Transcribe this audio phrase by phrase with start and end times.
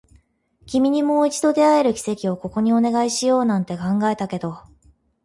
[0.65, 4.57] 君にもう一度出会える奇跡をここにお願いしようなんて考えたけれど